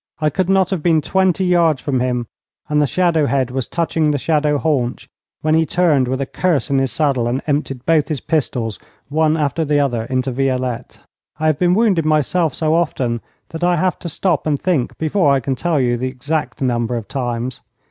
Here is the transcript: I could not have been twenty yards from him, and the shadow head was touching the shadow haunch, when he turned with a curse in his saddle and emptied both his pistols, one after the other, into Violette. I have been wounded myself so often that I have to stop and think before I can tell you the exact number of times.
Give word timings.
I 0.17 0.31
could 0.31 0.49
not 0.49 0.71
have 0.71 0.81
been 0.81 0.99
twenty 0.99 1.45
yards 1.45 1.79
from 1.79 1.99
him, 1.99 2.25
and 2.67 2.81
the 2.81 2.87
shadow 2.87 3.27
head 3.27 3.51
was 3.51 3.67
touching 3.67 4.09
the 4.09 4.17
shadow 4.17 4.57
haunch, 4.57 5.07
when 5.41 5.53
he 5.53 5.63
turned 5.63 6.07
with 6.07 6.19
a 6.21 6.25
curse 6.25 6.71
in 6.71 6.79
his 6.79 6.91
saddle 6.91 7.27
and 7.27 7.39
emptied 7.45 7.85
both 7.85 8.07
his 8.07 8.19
pistols, 8.19 8.79
one 9.09 9.37
after 9.37 9.63
the 9.63 9.79
other, 9.79 10.05
into 10.05 10.31
Violette. 10.31 10.97
I 11.39 11.45
have 11.45 11.59
been 11.59 11.75
wounded 11.75 12.03
myself 12.05 12.55
so 12.55 12.73
often 12.73 13.21
that 13.49 13.63
I 13.63 13.75
have 13.75 13.99
to 13.99 14.09
stop 14.09 14.47
and 14.47 14.59
think 14.59 14.97
before 14.97 15.31
I 15.31 15.39
can 15.39 15.53
tell 15.53 15.79
you 15.79 15.97
the 15.97 16.07
exact 16.09 16.63
number 16.63 16.95
of 16.97 17.07
times. 17.07 17.61